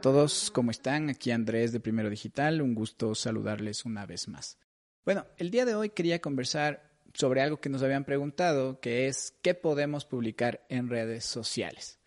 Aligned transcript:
todos, 0.00 0.52
¿cómo 0.52 0.70
están? 0.70 1.10
Aquí 1.10 1.32
Andrés 1.32 1.72
de 1.72 1.80
Primero 1.80 2.08
Digital, 2.08 2.62
un 2.62 2.74
gusto 2.74 3.14
saludarles 3.14 3.84
una 3.84 4.06
vez 4.06 4.28
más. 4.28 4.58
Bueno, 5.04 5.26
el 5.38 5.50
día 5.50 5.64
de 5.64 5.74
hoy 5.74 5.90
quería 5.90 6.20
conversar 6.20 6.88
sobre 7.14 7.42
algo 7.42 7.60
que 7.60 7.68
nos 7.68 7.82
habían 7.82 8.04
preguntado, 8.04 8.80
que 8.80 9.08
es 9.08 9.34
qué 9.42 9.54
podemos 9.54 10.04
publicar 10.04 10.64
en 10.68 10.88
redes 10.88 11.24
sociales. 11.24 11.98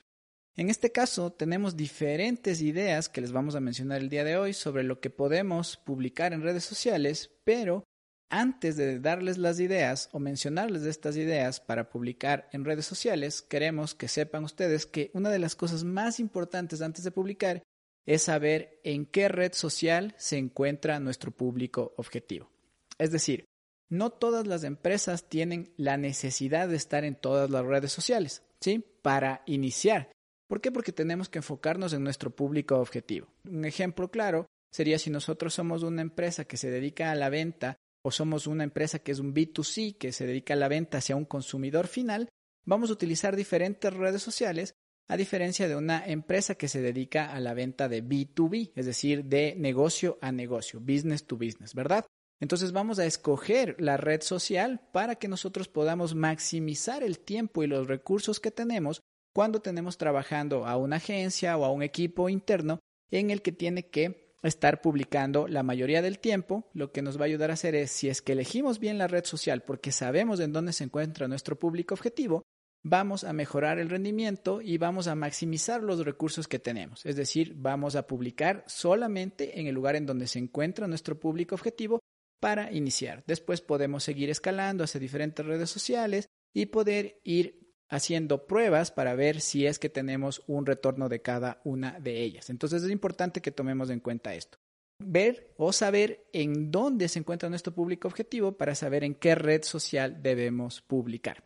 En 0.55 0.70
este 0.70 0.91
caso, 0.91 1.32
tenemos 1.32 1.76
diferentes 1.76 2.62
ideas 2.62 3.09
que 3.09 3.22
les 3.22 3.32
vamos 3.32 3.55
a 3.55 3.59
mencionar 3.62 3.99
el 3.99 4.10
día 4.10 4.23
de 4.23 4.38
hoy 4.38 4.54
sobre 4.54 4.84
lo 4.84 4.99
que 4.99 5.10
podemos 5.10 5.76
publicar 5.77 6.34
en 6.34 6.44
redes 6.44 6.63
sociales, 6.63 7.32
pero 7.44 7.84
antes 8.30 8.77
de 8.77 8.99
darles 8.99 9.38
las 9.38 9.60
ideas 9.60 10.08
o 10.13 10.20
mencionarles 10.20 10.84
estas 10.84 11.18
ideas 11.18 11.60
para 11.60 11.90
publicar 11.90 12.48
en 12.54 12.63
redes 12.63 12.85
sociales, 12.85 13.41
queremos 13.41 13.96
que 13.96 14.08
sepan 14.08 14.46
ustedes 14.46 14.85
que 14.85 15.12
una 15.13 15.30
de 15.30 15.40
las 15.40 15.55
cosas 15.55 15.84
más 15.84 16.20
importantes 16.21 16.82
antes 16.82 17.04
de 17.04 17.12
publicar 17.12 17.62
es 18.05 18.24
saber 18.24 18.80
en 18.84 19.05
qué 19.05 19.27
red 19.27 19.54
social 19.54 20.13
se 20.18 20.38
encuentra 20.38 20.99
nuestro 20.99 21.32
público 21.32 21.94
objetivo. 21.98 22.49
Es 22.98 23.12
decir, 23.12 23.46
no 23.90 24.10
todas 24.10 24.48
las 24.48 24.63
empresas 24.63 25.27
tienen 25.27 25.74
la 25.76 25.98
necesidad 25.98 26.70
de 26.70 26.77
estar 26.77 27.04
en 27.04 27.16
todas 27.16 27.49
las 27.49 27.66
redes 27.66 27.91
sociales, 27.91 28.44
¿sí? 28.62 28.85
Para 29.02 29.44
iniciar. 29.46 30.12
¿Por 30.48 30.62
qué? 30.62 30.72
Porque 30.72 30.91
tenemos 30.91 31.29
que 31.29 31.40
enfocarnos 31.40 31.94
en 31.94 32.04
nuestro 32.04 32.29
público 32.29 32.77
objetivo. 32.77 33.27
Un 33.46 33.66
ejemplo 33.66 34.10
claro 34.10 34.46
sería 34.72 34.98
si 34.98 35.10
nosotros 35.10 35.54
somos 35.54 35.84
una 35.84 36.02
empresa 36.02 36.46
que 36.46 36.57
se 36.57 36.70
dedica 36.70 37.12
a 37.12 37.16
la 37.16 37.29
venta 37.29 37.77
o 38.04 38.12
somos 38.12 38.48
una 38.48 38.63
empresa 38.63 38.99
que 38.99 39.12
es 39.12 39.20
un 39.20 39.34
B2C, 39.34 39.98
que 39.98 40.12
se 40.12 40.26
dedica 40.26 40.54
a 40.54 40.57
la 40.57 40.68
venta 40.68 40.98
hacia 40.98 41.16
un 41.16 41.26
consumidor 41.26 41.88
final, 41.88 42.29
vamos 42.66 42.90
a 42.90 42.94
utilizar 42.94 43.35
diferentes 43.35 43.94
redes 43.94 44.24
sociales 44.24 44.74
a 45.07 45.18
diferencia 45.18 45.68
de 45.68 45.76
una 45.76 46.05
empresa 46.05 46.55
que 46.55 46.68
se 46.68 46.82
dedica 46.82 47.34
a 47.34 47.40
la 47.40 47.54
venta 47.54 47.90
de 47.90 48.04
B2B, 48.04 48.71
es 48.76 48.85
decir, 48.85 49.26
de 49.26 49.55
negocio 49.57 50.18
a 50.21 50.32
negocio, 50.32 50.80
business 50.80 51.26
to 51.26 51.38
business, 51.38 51.74
¿verdad? 51.74 52.05
Entonces 52.40 52.71
vamos 52.71 52.98
a 52.98 53.05
escoger 53.05 53.76
la 53.79 53.98
red 53.98 54.22
social 54.22 54.82
para 54.91 55.16
que 55.16 55.27
nosotros 55.27 55.68
podamos 55.68 56.16
maximizar 56.16 57.04
el 57.04 57.20
tiempo 57.20 57.63
y 57.63 57.68
los 57.68 57.88
recursos 57.88 58.40
que 58.40 58.52
tenemos 58.52 59.02
cuando 59.34 59.62
tenemos 59.62 59.98
trabajando 59.98 60.66
a 60.66 60.76
una 60.76 60.98
agencia 60.98 61.57
o 61.57 61.66
a 61.66 61.72
un 61.72 61.84
equipo 61.84 62.29
interno 62.29 62.79
en 63.12 63.29
el 63.29 63.41
que 63.41 63.52
tiene 63.52 63.88
que 63.90 64.35
estar 64.44 64.81
publicando 64.81 65.47
la 65.47 65.62
mayoría 65.62 66.02
del 66.02 66.19
tiempo, 66.19 66.68
lo 66.74 66.91
que 66.91 67.02
nos 67.02 67.18
va 67.18 67.24
a 67.24 67.25
ayudar 67.25 67.52
a 67.52 67.53
hacer 67.53 67.75
es, 67.75 67.91
si 67.91 68.09
es 68.09 68.22
que 68.22 68.31
elegimos 68.31 68.79
bien 68.79 68.97
la 68.97 69.07
red 69.07 69.24
social 69.24 69.62
porque 69.62 69.91
sabemos 69.91 70.40
en 70.40 70.52
dónde 70.52 70.74
se 70.74 70.85
encuentra 70.85 71.28
nuestro 71.28 71.59
público 71.59 71.94
objetivo, 71.94 72.41
vamos 72.84 73.24
a 73.24 73.34
mejorar 73.34 73.79
el 73.79 73.90
rendimiento 73.90 74.62
y 74.62 74.78
vamos 74.78 75.07
a 75.07 75.16
maximizar 75.16 75.84
los 75.84 76.03
recursos 76.03 76.47
que 76.47 76.59
tenemos. 76.59 77.06
Es 77.06 77.16
decir, 77.16 77.53
vamos 77.56 77.96
a 77.96 78.07
publicar 78.07 78.63
solamente 78.68 79.59
en 79.59 79.68
el 79.68 79.75
lugar 79.75 79.96
en 79.96 80.06
donde 80.06 80.28
se 80.28 80.40
encuentra 80.40 80.88
nuestro 80.88 81.19
público 81.19 81.56
objetivo 81.56 82.00
para 82.39 82.72
iniciar. 82.72 83.23
Después 83.28 83.61
podemos 83.61 84.03
seguir 84.03 84.29
escalando 84.29 84.83
hacia 84.83 85.00
diferentes 85.00 85.45
redes 85.45 85.69
sociales 85.69 86.28
y 86.53 86.67
poder 86.67 87.19
ir 87.23 87.61
haciendo 87.88 88.47
pruebas 88.47 88.89
para 88.89 89.16
ver 89.16 89.41
si 89.41 89.67
es 89.67 89.77
que 89.77 89.89
tenemos 89.89 90.41
un 90.47 90.66
retorno 90.66 91.09
de 91.09 91.22
cada 91.22 91.61
una 91.63 92.00
de 92.00 92.22
ellas. 92.22 92.50
Entonces 92.50 92.83
es 92.83 92.89
importante 92.89 93.41
que 93.41 93.51
tomemos 93.51 93.89
en 93.89 94.00
cuenta 94.00 94.33
esto. 94.33 94.57
Ver 95.03 95.53
o 95.57 95.73
saber 95.73 96.25
en 96.31 96.72
dónde 96.72 97.09
se 97.09 97.19
encuentra 97.19 97.50
nuestro 97.50 97.73
público 97.73 98.07
objetivo 98.07 98.53
para 98.53 98.75
saber 98.75 99.03
en 99.03 99.16
qué 99.16 99.35
red 99.35 99.63
social 99.63 100.22
debemos 100.22 100.81
publicar. 100.81 101.44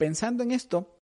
Pensando 0.00 0.42
en 0.42 0.50
esto, 0.50 0.98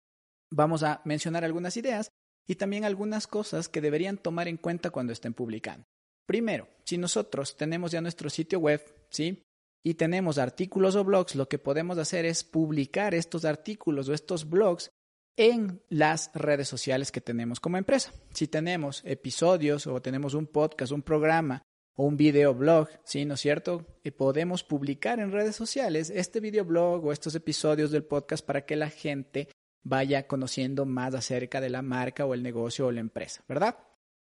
vamos 0.51 0.81
a 0.81 1.03
mencionar 1.05 1.45
algunas 1.45 1.77
ideas 1.77 2.09
y 2.47 2.55
también 2.55 2.83
algunas 2.83 3.27
cosas 3.27 3.69
que 3.69 3.79
deberían 3.79 4.17
tomar 4.17 4.47
en 4.47 4.57
cuenta 4.57 4.89
cuando 4.89 5.13
estén 5.13 5.35
publicando. 5.35 5.85
Primero, 6.25 6.67
si 6.83 6.97
nosotros 6.97 7.55
tenemos 7.55 7.91
ya 7.91 8.01
nuestro 8.01 8.27
sitio 8.31 8.57
web, 8.57 8.83
¿sí? 9.11 9.43
y 9.85 9.93
tenemos 9.93 10.39
artículos 10.39 10.95
o 10.95 11.03
blogs, 11.03 11.35
lo 11.35 11.47
que 11.47 11.59
podemos 11.59 11.99
hacer 11.99 12.25
es 12.25 12.43
publicar 12.43 13.13
estos 13.13 13.45
artículos 13.45 14.09
o 14.09 14.15
estos 14.15 14.49
blogs 14.49 14.89
en 15.37 15.79
las 15.89 16.31
redes 16.33 16.67
sociales 16.67 17.11
que 17.11 17.21
tenemos 17.21 17.59
como 17.59 17.77
empresa. 17.77 18.11
Si 18.33 18.47
tenemos 18.47 19.03
episodios 19.05 19.85
o 19.85 20.01
tenemos 20.01 20.33
un 20.33 20.47
podcast, 20.47 20.91
un 20.91 21.03
programa 21.03 21.61
o 21.97 22.05
un 22.05 22.15
videoblog, 22.15 22.87
¿sí? 23.03 23.25
¿No 23.25 23.33
es 23.33 23.41
cierto? 23.41 23.85
Y 24.03 24.11
podemos 24.11 24.63
publicar 24.63 25.19
en 25.19 25.31
redes 25.31 25.55
sociales 25.55 26.09
este 26.09 26.39
videoblog 26.39 27.03
o 27.03 27.11
estos 27.11 27.35
episodios 27.35 27.91
del 27.91 28.05
podcast 28.05 28.45
para 28.45 28.65
que 28.65 28.75
la 28.75 28.89
gente 28.89 29.49
vaya 29.83 30.27
conociendo 30.27 30.85
más 30.85 31.15
acerca 31.15 31.59
de 31.59 31.69
la 31.69 31.81
marca 31.81 32.25
o 32.25 32.33
el 32.33 32.43
negocio 32.43 32.87
o 32.87 32.91
la 32.91 32.99
empresa, 32.99 33.43
¿verdad? 33.47 33.77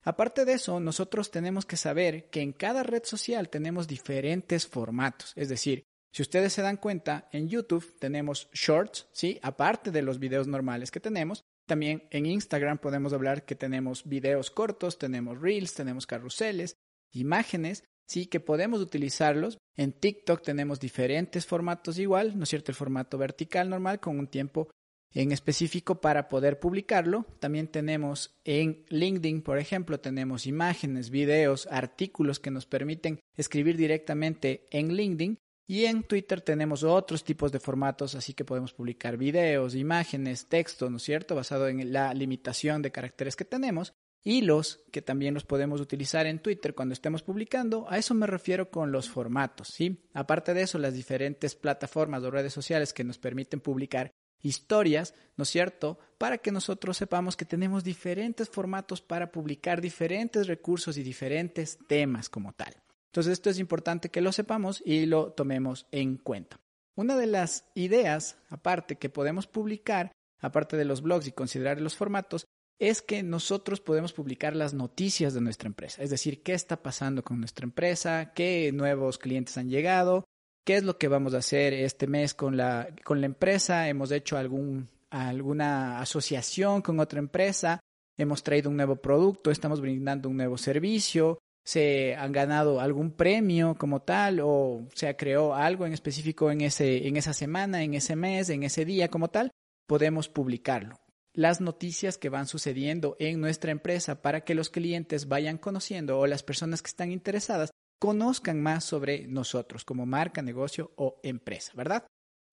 Aparte 0.03 0.45
de 0.45 0.53
eso, 0.53 0.79
nosotros 0.79 1.31
tenemos 1.31 1.65
que 1.65 1.77
saber 1.77 2.29
que 2.29 2.41
en 2.41 2.53
cada 2.53 2.83
red 2.83 3.03
social 3.05 3.49
tenemos 3.49 3.87
diferentes 3.87 4.67
formatos. 4.67 5.31
Es 5.35 5.49
decir, 5.49 5.83
si 6.11 6.21
ustedes 6.21 6.53
se 6.53 6.61
dan 6.61 6.77
cuenta, 6.77 7.27
en 7.31 7.47
YouTube 7.47 7.97
tenemos 7.97 8.49
shorts, 8.53 9.07
¿sí? 9.13 9.39
Aparte 9.41 9.89
de 9.89 10.03
los 10.03 10.19
videos 10.19 10.47
normales 10.47 10.91
que 10.91 10.99
tenemos. 10.99 11.43
También 11.65 12.03
en 12.11 12.25
Instagram 12.25 12.77
podemos 12.77 13.13
hablar 13.13 13.45
que 13.45 13.55
tenemos 13.55 14.03
videos 14.03 14.51
cortos, 14.51 14.99
tenemos 14.99 15.39
reels, 15.39 15.73
tenemos 15.73 16.05
carruseles, 16.05 16.75
imágenes, 17.13 17.83
sí, 18.05 18.25
que 18.25 18.39
podemos 18.39 18.81
utilizarlos. 18.81 19.57
En 19.75 19.93
TikTok 19.93 20.41
tenemos 20.41 20.79
diferentes 20.79 21.45
formatos 21.45 21.97
igual, 21.97 22.37
¿no 22.37 22.43
es 22.43 22.49
cierto? 22.49 22.71
El 22.71 22.75
formato 22.75 23.17
vertical 23.17 23.69
normal 23.69 23.99
con 23.99 24.19
un 24.19 24.27
tiempo 24.27 24.69
en 25.13 25.31
específico 25.31 26.01
para 26.01 26.27
poder 26.27 26.59
publicarlo. 26.59 27.25
También 27.39 27.67
tenemos 27.67 28.35
en 28.43 28.83
LinkedIn, 28.89 29.41
por 29.41 29.57
ejemplo, 29.57 29.99
tenemos 29.99 30.47
imágenes, 30.47 31.09
videos, 31.09 31.67
artículos 31.71 32.39
que 32.39 32.51
nos 32.51 32.65
permiten 32.65 33.19
escribir 33.35 33.77
directamente 33.77 34.67
en 34.71 34.93
LinkedIn. 34.93 35.37
Y 35.65 35.85
en 35.85 36.03
Twitter 36.03 36.41
tenemos 36.41 36.83
otros 36.83 37.23
tipos 37.23 37.51
de 37.53 37.59
formatos, 37.59 38.15
así 38.15 38.33
que 38.33 38.43
podemos 38.43 38.73
publicar 38.73 39.15
videos, 39.15 39.75
imágenes, 39.75 40.47
textos, 40.47 40.91
¿no 40.91 40.97
es 40.97 41.03
cierto? 41.03 41.35
Basado 41.35 41.69
en 41.69 41.93
la 41.93 42.13
limitación 42.13 42.81
de 42.81 42.91
caracteres 42.91 43.37
que 43.37 43.45
tenemos. 43.45 43.93
Hilos, 44.23 44.83
que 44.91 45.01
también 45.01 45.33
los 45.33 45.43
podemos 45.43 45.81
utilizar 45.81 46.25
en 46.25 46.39
Twitter 46.39 46.73
cuando 46.73 46.93
estemos 46.93 47.23
publicando. 47.23 47.85
A 47.89 47.97
eso 47.97 48.13
me 48.13 48.27
refiero 48.27 48.71
con 48.71 48.91
los 48.91 49.09
formatos, 49.09 49.67
¿sí? 49.67 50.07
Aparte 50.13 50.53
de 50.53 50.61
eso, 50.61 50.77
las 50.77 50.93
diferentes 50.93 51.55
plataformas 51.55 52.23
o 52.23 52.31
redes 52.31 52.53
sociales 52.53 52.93
que 52.93 53.03
nos 53.03 53.17
permiten 53.17 53.59
publicar 53.59 54.11
historias, 54.41 55.13
¿no 55.37 55.43
es 55.43 55.49
cierto?, 55.49 55.99
para 56.17 56.37
que 56.37 56.51
nosotros 56.51 56.97
sepamos 56.97 57.35
que 57.35 57.45
tenemos 57.45 57.83
diferentes 57.83 58.49
formatos 58.49 59.01
para 59.01 59.31
publicar 59.31 59.81
diferentes 59.81 60.47
recursos 60.47 60.97
y 60.97 61.03
diferentes 61.03 61.79
temas 61.87 62.29
como 62.29 62.53
tal. 62.53 62.73
Entonces 63.07 63.33
esto 63.33 63.49
es 63.49 63.59
importante 63.59 64.09
que 64.09 64.21
lo 64.21 64.31
sepamos 64.31 64.81
y 64.85 65.05
lo 65.05 65.31
tomemos 65.33 65.87
en 65.91 66.17
cuenta. 66.17 66.59
Una 66.95 67.15
de 67.15 67.27
las 67.27 67.65
ideas, 67.73 68.37
aparte, 68.49 68.97
que 68.97 69.09
podemos 69.09 69.47
publicar, 69.47 70.11
aparte 70.39 70.77
de 70.77 70.85
los 70.85 71.01
blogs 71.01 71.27
y 71.27 71.31
considerar 71.31 71.79
los 71.81 71.95
formatos, 71.95 72.45
es 72.79 73.01
que 73.01 73.23
nosotros 73.23 73.79
podemos 73.79 74.13
publicar 74.13 74.55
las 74.55 74.73
noticias 74.73 75.33
de 75.33 75.41
nuestra 75.41 75.67
empresa, 75.67 76.01
es 76.01 76.09
decir, 76.09 76.43
qué 76.43 76.53
está 76.53 76.81
pasando 76.81 77.23
con 77.23 77.39
nuestra 77.39 77.65
empresa, 77.65 78.33
qué 78.33 78.71
nuevos 78.73 79.17
clientes 79.17 79.57
han 79.57 79.69
llegado, 79.69 80.25
qué 80.65 80.75
es 80.75 80.83
lo 80.83 80.97
que 80.97 81.07
vamos 81.07 81.33
a 81.33 81.37
hacer 81.39 81.73
este 81.73 82.07
mes 82.07 82.33
con 82.33 82.57
la, 82.57 82.89
con 83.03 83.21
la 83.21 83.27
empresa, 83.27 83.87
hemos 83.89 84.11
hecho 84.11 84.37
algún, 84.37 84.89
alguna 85.09 85.99
asociación 85.99 86.81
con 86.81 86.99
otra 86.99 87.19
empresa, 87.19 87.79
hemos 88.17 88.43
traído 88.43 88.69
un 88.69 88.77
nuevo 88.77 88.95
producto, 88.95 89.51
estamos 89.51 89.81
brindando 89.81 90.29
un 90.29 90.37
nuevo 90.37 90.57
servicio, 90.57 91.39
se 91.63 92.15
han 92.15 92.31
ganado 92.31 92.81
algún 92.81 93.11
premio 93.11 93.75
como 93.75 94.01
tal 94.01 94.41
o 94.43 94.85
se 94.93 95.15
creó 95.15 95.55
algo 95.55 95.85
en 95.85 95.93
específico 95.93 96.51
en, 96.51 96.61
ese, 96.61 97.07
en 97.07 97.15
esa 97.15 97.33
semana, 97.33 97.83
en 97.83 97.93
ese 97.93 98.15
mes, 98.15 98.49
en 98.49 98.63
ese 98.63 98.83
día 98.85 99.07
como 99.07 99.29
tal, 99.29 99.51
podemos 99.87 100.27
publicarlo. 100.27 101.02
Las 101.35 101.61
noticias 101.61 102.17
que 102.17 102.29
van 102.29 102.47
sucediendo 102.47 103.15
en 103.19 103.41
nuestra 103.41 103.71
empresa 103.71 104.21
para 104.21 104.41
que 104.41 104.53
los 104.53 104.69
clientes 104.69 105.27
vayan 105.27 105.57
conociendo 105.57 106.19
o 106.19 106.27
las 106.27 106.43
personas 106.43 106.81
que 106.81 106.89
están 106.89 107.11
interesadas 107.11 107.71
conozcan 107.99 108.61
más 108.61 108.83
sobre 108.83 109.27
nosotros 109.27 109.83
como 109.83 110.05
marca, 110.05 110.41
negocio 110.41 110.91
o 110.95 111.19
empresa, 111.23 111.71
¿verdad? 111.75 112.05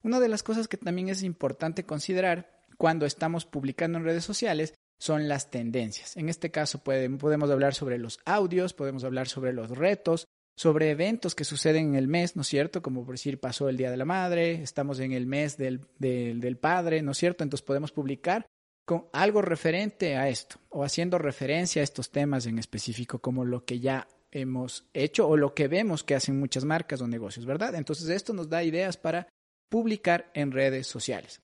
Una 0.03 0.19
de 0.19 0.29
las 0.29 0.43
cosas 0.43 0.67
que 0.67 0.79
también 0.79 1.09
es 1.09 1.23
importante 1.23 1.85
considerar 1.85 2.63
cuando 2.79 3.05
estamos 3.05 3.45
publicando 3.45 3.99
en 3.99 4.05
redes 4.05 4.25
sociales 4.25 4.73
son 4.99 5.29
las 5.29 5.51
tendencias. 5.51 6.17
En 6.17 6.29
este 6.29 6.51
caso 6.51 6.83
podemos 6.83 7.51
hablar 7.51 7.75
sobre 7.75 7.99
los 7.99 8.21
audios, 8.25 8.73
podemos 8.73 9.05
hablar 9.05 9.29
sobre 9.29 9.53
los 9.53 9.71
retos, 9.71 10.27
sobre 10.57 10.91
eventos 10.91 11.35
que 11.35 11.45
suceden 11.45 11.89
en 11.89 11.95
el 11.97 12.07
mes, 12.09 12.37
¿no 12.37 12.43
es 12.43 12.49
cierto? 12.49 12.83
Como 12.83 13.05
por 13.05 13.15
decir, 13.15 13.41
pasó 13.41 13.69
el 13.69 13.77
Día 13.77 13.91
de 13.91 13.97
la 13.97 14.05
Madre, 14.05 14.63
estamos 14.63 15.01
en 15.01 15.13
el 15.13 15.27
mes 15.27 15.57
del, 15.57 15.87
del, 15.99 16.57
Padre, 16.59 17.03
¿no 17.03 17.13
es 17.13 17.19
cierto? 17.19 17.45
Entonces 17.45 17.65
podemos 17.65 17.93
publicar 17.93 18.47
con 18.91 19.07
algo 19.13 19.41
referente 19.41 20.17
a 20.17 20.29
esto 20.29 20.57
o 20.69 20.83
haciendo 20.83 21.17
referencia 21.17 21.81
a 21.81 21.85
estos 21.85 22.11
temas 22.11 22.47
en 22.47 22.59
específico 22.59 23.21
como 23.21 23.45
lo 23.45 23.65
que 23.65 23.79
ya 23.79 24.09
hemos 24.33 24.85
hecho 24.93 25.29
o 25.29 25.37
lo 25.37 25.55
que 25.55 25.69
vemos 25.69 26.03
que 26.03 26.17
hacen 26.17 26.41
muchas 26.41 26.65
marcas 26.65 27.01
o 27.01 27.07
negocios, 27.07 27.47
¿verdad? 27.47 27.77
Entonces 27.77 28.09
esto 28.09 28.33
nos 28.33 28.49
da 28.49 28.65
ideas 28.65 28.97
para 28.97 29.29
publicar 29.69 30.33
en 30.35 30.51
redes 30.51 30.89
sociales. 30.89 31.41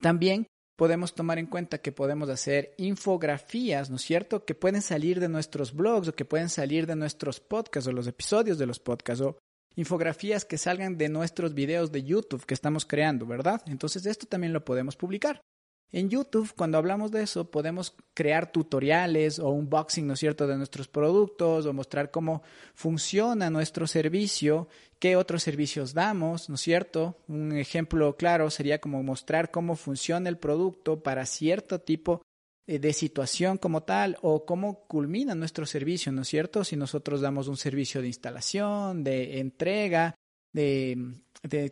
También 0.00 0.48
podemos 0.76 1.14
tomar 1.14 1.38
en 1.38 1.46
cuenta 1.46 1.78
que 1.78 1.92
podemos 1.92 2.28
hacer 2.30 2.74
infografías, 2.78 3.88
¿no 3.88 3.94
es 3.94 4.02
cierto? 4.02 4.44
Que 4.44 4.56
pueden 4.56 4.82
salir 4.82 5.20
de 5.20 5.28
nuestros 5.28 5.72
blogs 5.72 6.08
o 6.08 6.16
que 6.16 6.24
pueden 6.24 6.48
salir 6.48 6.88
de 6.88 6.96
nuestros 6.96 7.38
podcasts 7.38 7.86
o 7.86 7.92
los 7.92 8.08
episodios 8.08 8.58
de 8.58 8.66
los 8.66 8.80
podcasts 8.80 9.22
o 9.22 9.38
infografías 9.76 10.44
que 10.44 10.58
salgan 10.58 10.98
de 10.98 11.10
nuestros 11.10 11.54
videos 11.54 11.92
de 11.92 12.02
YouTube 12.02 12.44
que 12.44 12.54
estamos 12.54 12.84
creando, 12.84 13.24
¿verdad? 13.24 13.62
Entonces 13.66 14.04
esto 14.04 14.26
también 14.26 14.52
lo 14.52 14.64
podemos 14.64 14.96
publicar. 14.96 15.40
En 15.92 16.10
YouTube, 16.10 16.52
cuando 16.56 16.78
hablamos 16.78 17.10
de 17.12 17.22
eso, 17.22 17.50
podemos 17.50 17.94
crear 18.12 18.50
tutoriales 18.50 19.38
o 19.38 19.50
unboxing, 19.50 20.06
¿no 20.06 20.14
es 20.14 20.20
cierto?, 20.20 20.46
de 20.46 20.56
nuestros 20.56 20.88
productos 20.88 21.64
o 21.64 21.72
mostrar 21.72 22.10
cómo 22.10 22.42
funciona 22.74 23.50
nuestro 23.50 23.86
servicio, 23.86 24.68
qué 24.98 25.16
otros 25.16 25.42
servicios 25.42 25.94
damos, 25.94 26.48
¿no 26.48 26.56
es 26.56 26.60
cierto? 26.60 27.18
Un 27.28 27.56
ejemplo 27.56 28.16
claro 28.16 28.50
sería 28.50 28.80
como 28.80 29.02
mostrar 29.02 29.50
cómo 29.50 29.76
funciona 29.76 30.28
el 30.28 30.38
producto 30.38 31.02
para 31.02 31.24
cierto 31.24 31.80
tipo 31.80 32.22
eh, 32.66 32.80
de 32.80 32.92
situación 32.92 33.58
como 33.58 33.84
tal 33.84 34.18
o 34.22 34.44
cómo 34.44 34.86
culmina 34.88 35.36
nuestro 35.36 35.66
servicio, 35.66 36.10
¿no 36.10 36.22
es 36.22 36.28
cierto? 36.28 36.64
Si 36.64 36.76
nosotros 36.76 37.20
damos 37.20 37.46
un 37.46 37.56
servicio 37.56 38.00
de 38.00 38.08
instalación, 38.08 39.04
de 39.04 39.38
entrega, 39.38 40.16
de, 40.52 41.12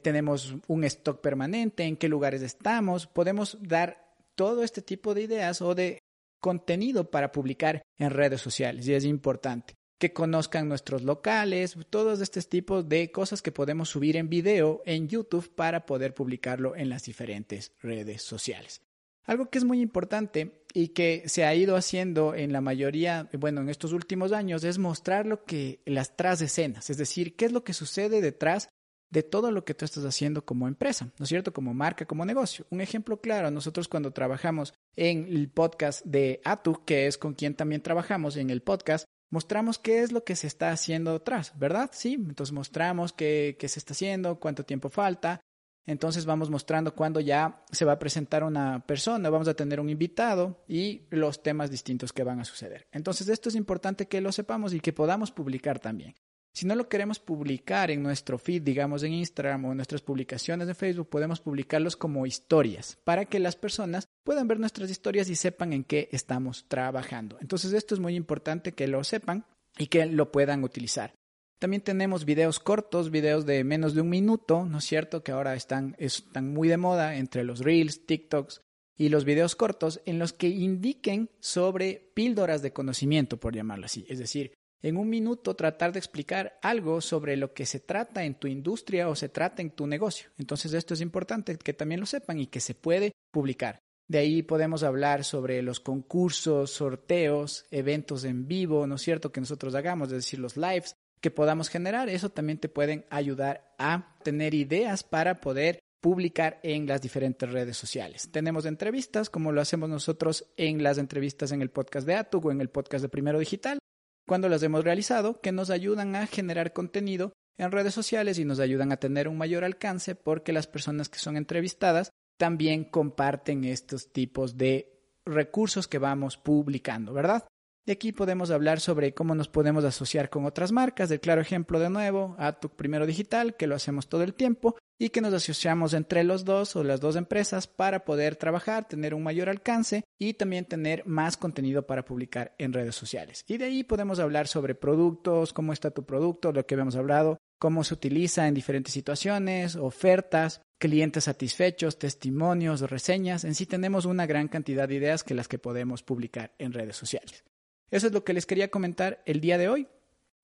tenemos 0.03 0.55
un 0.69 0.85
stock 0.85 1.21
permanente, 1.21 1.85
en 1.85 1.97
qué 1.97 2.09
lugares 2.09 2.43
estamos, 2.43 3.07
podemos 3.07 3.59
dar 3.61 4.04
todo 4.35 4.63
este 4.63 4.83
tipo 4.83 5.15
de 5.15 5.23
ideas 5.23 5.63
o 5.63 5.75
de 5.75 5.99
contenido 6.41 7.11
para 7.11 7.33
publicar 7.33 7.83
en 7.97 8.11
redes 8.11 8.41
sociales. 8.41 8.87
Y 8.87 8.95
es 8.95 9.05
importante 9.05 9.75
que 9.99 10.13
conozcan 10.13 10.69
nuestros 10.69 11.03
locales, 11.03 11.77
todos 11.89 12.21
estos 12.21 12.49
tipos 12.49 12.89
de 12.89 13.11
cosas 13.11 13.41
que 13.41 13.53
podemos 13.53 13.89
subir 13.89 14.17
en 14.17 14.29
video 14.29 14.83
en 14.85 15.09
YouTube 15.09 15.55
para 15.55 15.87
poder 15.87 16.13
publicarlo 16.15 16.77
en 16.77 16.91
las 16.91 17.05
diferentes 17.05 17.73
redes 17.81 18.23
sociales. 18.23 18.83
Algo 19.25 19.49
que 19.49 19.57
es 19.57 19.65
muy 19.65 19.81
importante 19.81 20.65
y 20.75 20.89
que 20.89 21.23
se 21.27 21.45
ha 21.45 21.55
ido 21.55 21.77
haciendo 21.77 22.35
en 22.35 22.53
la 22.53 22.61
mayoría, 22.61 23.31
bueno, 23.39 23.63
en 23.63 23.71
estos 23.71 23.93
últimos 23.93 24.33
años, 24.33 24.65
es 24.65 24.77
mostrar 24.77 25.25
lo 25.25 25.45
que 25.45 25.81
las 25.87 26.17
tras 26.17 26.43
escenas, 26.43 26.91
es 26.91 26.99
decir, 26.99 27.35
qué 27.37 27.47
es 27.47 27.53
lo 27.53 27.65
que 27.65 27.73
sucede 27.73 28.21
detrás 28.21 28.69
de 29.15 29.23
todo 29.23 29.53
lo 29.53 29.65
que 29.65 29.75
tú 29.75 29.85
estás 29.85 30.05
haciendo 30.05 30.45
como 30.45 30.67
empresa, 30.67 31.09
¿no 31.19 31.23
es 31.23 31.29
cierto? 31.29 31.53
Como 31.53 31.73
marca, 31.73 32.05
como 32.05 32.25
negocio. 32.25 32.67
Un 32.71 32.81
ejemplo 32.81 33.21
claro, 33.21 33.49
nosotros 33.53 33.87
cuando 33.87 34.11
trabajamos 34.11 34.75
en 34.97 35.29
el 35.29 35.49
podcast 35.49 36.05
de 36.05 36.41
Atu, 36.45 36.83
que 36.85 37.07
es 37.07 37.17
con 37.17 37.35
quien 37.35 37.55
también 37.55 37.81
trabajamos 37.81 38.37
en 38.37 38.51
el 38.51 38.61
podcast, 38.61 39.07
mostramos 39.31 39.79
qué 39.79 40.01
es 40.01 40.11
lo 40.11 40.25
que 40.25 40.35
se 40.35 40.49
está 40.49 40.73
haciendo 40.73 41.15
atrás, 41.15 41.53
¿verdad? 41.57 41.91
Sí, 41.93 42.15
entonces 42.15 42.53
mostramos 42.53 43.13
qué, 43.13 43.57
qué 43.57 43.69
se 43.69 43.79
está 43.79 43.93
haciendo, 43.93 44.41
cuánto 44.41 44.65
tiempo 44.65 44.91
falta. 44.91 45.41
Entonces 45.87 46.27
vamos 46.27 46.51
mostrando 46.51 46.97
cuándo 46.97 47.21
ya 47.21 47.63
se 47.71 47.85
va 47.85 47.93
a 47.93 47.99
presentar 48.01 48.43
una 48.43 48.85
persona, 48.85 49.31
vamos 49.31 49.47
a 49.47 49.55
tener 49.55 49.79
un 49.79 49.91
invitado 49.91 50.65
y 50.67 51.03
los 51.11 51.41
temas 51.41 51.71
distintos 51.71 52.13
que 52.13 52.25
van 52.25 52.41
a 52.41 52.45
suceder. 52.45 52.89
Entonces 52.91 53.29
esto 53.29 53.49
es 53.49 53.55
importante 53.55 54.09
que 54.09 54.21
lo 54.21 54.33
sepamos 54.33 54.75
y 54.75 54.81
que 54.81 54.93
podamos 54.93 55.31
publicar 55.31 55.79
también. 55.79 56.15
Si 56.55 56.67
no 56.67 56.77
lo 56.77 56.89
queremos 56.89 57.19
publicar 57.19 57.91
en 57.91 58.01
nuestro 58.01 58.39
feed, 58.39 58.63
digamos 58.63 59.03
en 59.03 59.13
Instagram 59.13 59.65
o 59.65 59.71
en 59.73 59.77
nuestras 59.77 60.03
publicaciones 60.03 60.69
de 60.69 60.77
Facebook, 60.77 61.09
podemos 61.09 61.41
publicarlos 61.41 61.97
como 61.97 62.27
historias 62.27 62.97
para 63.03 63.25
que 63.25 63.41
las 63.41 63.57
personas 63.57 64.07
puedan 64.23 64.47
ver 64.47 64.61
nuestras 64.61 64.89
historias 64.89 65.29
y 65.29 65.35
sepan 65.35 65.73
en 65.73 65.83
qué 65.83 66.09
estamos 66.13 66.67
trabajando. 66.69 67.39
Entonces 67.41 67.73
esto 67.73 67.97
es 67.97 68.01
muy 68.01 68.15
importante 68.15 68.71
que 68.71 68.87
lo 68.87 69.03
sepan 69.03 69.47
y 69.77 69.89
que 69.89 70.07
lo 70.07 70.31
puedan 70.31 70.63
utilizar. 70.63 71.13
También 71.59 71.83
tenemos 71.83 72.25
videos 72.25 72.61
cortos, 72.61 73.11
videos 73.11 73.47
de 73.47 73.65
menos 73.65 73.95
de 73.95 74.03
un 74.03 74.11
minuto, 74.11 74.65
¿no 74.65 74.79
es 74.79 74.85
cierto? 74.85 75.25
Que 75.25 75.33
ahora 75.33 75.57
están, 75.57 75.97
están 75.99 76.53
muy 76.53 76.69
de 76.69 76.77
moda 76.77 77.17
entre 77.17 77.43
los 77.43 77.61
reels, 77.61 78.07
TikToks 78.07 78.61
y 78.97 79.09
los 79.09 79.25
videos 79.25 79.57
cortos 79.57 80.01
en 80.07 80.21
los 80.21 80.33
que 80.33 80.51
indiquen 80.51 81.31
sobre 81.41 82.13
píldoras 82.15 82.63
de 82.63 82.73
conocimiento, 82.73 83.41
por 83.41 83.57
llamarlo 83.57 83.87
así. 83.87 84.07
Es 84.09 84.21
decir, 84.21 84.53
en 84.85 84.99
un 84.99 85.09
minuto 85.09 85.57
tratar 85.57 85.93
de 85.93 85.99
explicar 85.99 86.59
algo 86.61 87.01
sobre 87.01 87.39
lo 87.39 87.55
que 87.55 87.65
se 87.65 87.81
trata 87.81 88.25
en 88.25 88.35
tu 88.35 88.49
industria 88.49 89.09
o 89.09 89.17
se 89.17 89.31
trata 89.31 89.63
en 89.63 89.71
tu 89.71 89.87
negocio. 89.87 90.29
Entonces 90.37 90.75
esto 90.75 90.93
es 90.93 91.01
importante 91.01 91.57
que 91.57 91.73
también 91.73 92.01
lo 92.01 92.07
sepan 92.07 92.39
y 92.39 92.49
que 92.49 92.61
se 92.61 92.75
puede 92.75 93.13
publicar. 93.31 93.79
De 94.07 94.19
ahí 94.19 94.43
podemos 94.43 94.83
hablar 94.83 95.25
sobre 95.25 95.63
los 95.63 95.81
concursos, 95.81 96.71
sorteos, 96.71 97.65
eventos 97.71 98.25
en 98.25 98.47
vivo, 98.47 98.87
¿no 98.87 98.97
es 98.97 99.03
cierto?, 99.03 99.33
que 99.33 99.41
nosotros 99.41 99.75
hagamos, 99.75 100.09
es 100.09 100.17
decir, 100.17 100.39
los 100.39 100.59
lives 100.59 100.95
que 101.23 101.31
podamos 101.31 101.71
generar. 101.71 102.11
Eso 102.11 102.29
también 102.29 102.59
te 102.59 102.69
pueden 102.69 103.07
ayudar 103.09 103.75
a 103.79 104.19
tener 104.23 104.53
ideas 104.53 105.03
para 105.03 105.41
poder 105.41 105.79
publicar 106.03 106.61
en 106.63 106.87
las 106.87 107.01
diferentes 107.01 107.51
redes 107.51 107.79
sociales. 107.79 108.29
Tenemos 108.31 108.67
entrevistas, 108.67 109.31
como 109.31 109.51
lo 109.51 109.63
hacemos 109.63 109.89
nosotros 109.89 110.53
en 110.59 110.83
las 110.83 110.99
entrevistas 110.99 111.53
en 111.53 111.63
el 111.63 111.71
podcast 111.71 112.07
de 112.07 112.17
ATU 112.17 112.43
o 112.45 112.53
en 112.53 112.61
el 112.61 112.69
podcast 112.69 113.01
de 113.01 113.09
Primero 113.09 113.39
Digital 113.39 113.79
cuando 114.27 114.49
las 114.49 114.63
hemos 114.63 114.85
realizado, 114.85 115.41
que 115.41 115.53
nos 115.53 115.71
ayudan 115.71 116.17
a 116.17 116.27
generar 116.27 116.73
contenido 116.73 117.33
en 117.57 117.73
redes 117.73 117.95
sociales 117.95 118.39
y 118.39 118.45
nos 118.45 118.59
ayudan 118.61 118.93
a 118.93 118.97
tener 118.97 119.29
un 119.29 119.39
mayor 119.39 119.65
alcance 119.65 120.15
porque 120.15 120.53
las 120.53 120.67
personas 120.67 121.09
que 121.09 121.19
son 121.19 121.37
entrevistadas 121.37 122.11
también 122.37 122.85
comparten 122.85 123.65
estos 123.65 124.13
tipos 124.13 124.57
de 124.57 124.91
recursos 125.25 125.89
que 125.89 125.99
vamos 125.99 126.37
publicando, 126.37 127.13
¿verdad? 127.13 127.47
De 127.87 127.93
aquí 127.93 128.13
podemos 128.13 128.51
hablar 128.51 128.81
sobre 128.81 129.13
cómo 129.13 129.35
nos 129.35 129.49
podemos 129.49 129.85
asociar 129.85 130.31
con 130.31 130.47
otras 130.47 130.73
marcas. 130.73 131.11
El 131.11 131.21
claro 131.21 131.43
ejemplo 131.43 131.79
de 131.79 131.91
nuevo, 131.91 132.35
a 132.39 132.59
tu 132.59 132.71
primero 132.71 133.07
digital, 133.07 133.57
que 133.57 133.67
lo 133.67 133.75
hacemos 133.75 134.09
todo 134.09 134.23
el 134.23 134.35
tiempo 134.35 134.77
y 134.99 135.11
que 135.11 135.21
nos 135.21 135.35
asociamos 135.35 135.95
entre 135.95 136.25
los 136.25 136.45
dos 136.45 136.77
o 136.77 136.85
las 136.85 137.01
dos 137.01 137.17
empresas 137.17 137.67
para 137.67 138.05
poder 138.05 138.37
trabajar, 138.37 138.87
tener 138.87 139.15
un 139.15 139.23
mayor 139.23 139.49
alcance 139.49 140.05
y 140.19 140.35
también 140.35 140.65
tener 140.65 141.05
más 141.07 141.37
contenido 141.37 141.87
para 141.87 142.05
publicar 142.05 142.55
en 142.59 142.73
redes 142.73 142.95
sociales. 142.95 143.45
Y 143.47 143.59
de 143.59 143.67
ahí 143.67 143.85
podemos 143.85 144.19
hablar 144.19 144.47
sobre 144.47 144.75
productos, 144.75 145.53
cómo 145.53 145.73
está 145.73 145.91
tu 145.91 146.05
producto, 146.05 146.53
lo 146.53 146.65
que 146.67 146.75
habíamos 146.75 146.97
hablado, 146.97 147.39
cómo 147.59 147.83
se 147.85 147.95
utiliza 147.95 148.47
en 148.47 148.55
diferentes 148.55 148.93
situaciones, 148.93 149.77
ofertas, 149.77 150.61
clientes 150.79 151.25
satisfechos, 151.25 151.99
testimonios, 151.99 152.83
reseñas. 152.83 153.45
En 153.45 153.55
sí 153.55 153.67
tenemos 153.67 154.05
una 154.05 154.27
gran 154.27 154.49
cantidad 154.49 154.89
de 154.89 154.97
ideas 154.97 155.25
que 155.25 155.35
las 155.35 155.49
que 155.49 155.59
podemos 155.59 156.03
publicar 156.03 156.55
en 156.59 156.73
redes 156.73 156.97
sociales. 156.97 157.45
Eso 157.91 158.07
es 158.07 158.13
lo 158.13 158.25
que 158.25 158.33
les 158.33 158.47
quería 158.47 158.71
comentar 158.71 159.23
el 159.27 159.41
día 159.41 159.59
de 159.59 159.69
hoy. 159.69 159.89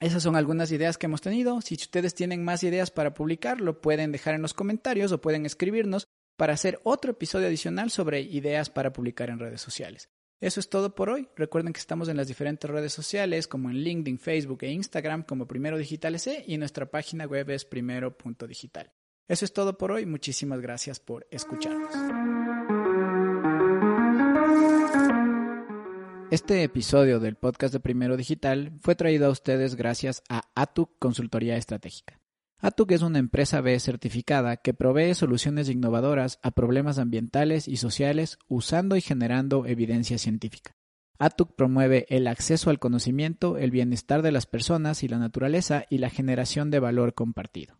Esas 0.00 0.22
son 0.22 0.34
algunas 0.34 0.72
ideas 0.72 0.96
que 0.96 1.06
hemos 1.06 1.20
tenido. 1.20 1.60
Si 1.60 1.74
ustedes 1.74 2.14
tienen 2.14 2.42
más 2.42 2.62
ideas 2.62 2.90
para 2.90 3.12
publicar, 3.12 3.60
lo 3.60 3.82
pueden 3.82 4.12
dejar 4.12 4.34
en 4.34 4.42
los 4.42 4.54
comentarios 4.54 5.12
o 5.12 5.20
pueden 5.20 5.44
escribirnos 5.44 6.06
para 6.38 6.54
hacer 6.54 6.80
otro 6.84 7.10
episodio 7.10 7.48
adicional 7.48 7.90
sobre 7.90 8.22
ideas 8.22 8.70
para 8.70 8.94
publicar 8.94 9.28
en 9.28 9.38
redes 9.38 9.60
sociales. 9.60 10.08
Eso 10.40 10.58
es 10.58 10.70
todo 10.70 10.94
por 10.94 11.10
hoy. 11.10 11.28
Recuerden 11.36 11.74
que 11.74 11.80
estamos 11.80 12.08
en 12.08 12.16
las 12.16 12.28
diferentes 12.28 12.70
redes 12.70 12.94
sociales 12.94 13.46
como 13.46 13.68
en 13.68 13.76
LinkedIn, 13.76 14.18
Facebook 14.18 14.60
e 14.62 14.70
Instagram 14.70 15.22
como 15.22 15.46
Primero 15.46 15.76
Digital 15.76 16.18
C 16.18 16.44
y 16.46 16.56
nuestra 16.56 16.90
página 16.90 17.26
web 17.26 17.50
es 17.50 17.66
primero.digital. 17.66 18.90
Eso 19.28 19.44
es 19.44 19.52
todo 19.52 19.76
por 19.76 19.92
hoy. 19.92 20.06
Muchísimas 20.06 20.62
gracias 20.62 20.98
por 20.98 21.26
escucharnos. 21.30 22.29
Este 26.30 26.62
episodio 26.62 27.18
del 27.18 27.34
podcast 27.34 27.72
de 27.72 27.80
Primero 27.80 28.16
Digital 28.16 28.70
fue 28.78 28.94
traído 28.94 29.26
a 29.26 29.30
ustedes 29.30 29.74
gracias 29.74 30.22
a 30.28 30.42
ATUC 30.54 30.96
Consultoría 31.00 31.56
Estratégica. 31.56 32.20
ATUC 32.60 32.92
es 32.92 33.02
una 33.02 33.18
empresa 33.18 33.60
B 33.60 33.80
certificada 33.80 34.56
que 34.56 34.72
provee 34.72 35.14
soluciones 35.14 35.68
innovadoras 35.68 36.38
a 36.44 36.52
problemas 36.52 37.00
ambientales 37.00 37.66
y 37.66 37.78
sociales 37.78 38.38
usando 38.46 38.94
y 38.94 39.00
generando 39.00 39.66
evidencia 39.66 40.18
científica. 40.18 40.76
ATUC 41.18 41.56
promueve 41.56 42.06
el 42.10 42.28
acceso 42.28 42.70
al 42.70 42.78
conocimiento, 42.78 43.58
el 43.58 43.72
bienestar 43.72 44.22
de 44.22 44.30
las 44.30 44.46
personas 44.46 45.02
y 45.02 45.08
la 45.08 45.18
naturaleza 45.18 45.84
y 45.90 45.98
la 45.98 46.10
generación 46.10 46.70
de 46.70 46.78
valor 46.78 47.12
compartido. 47.12 47.79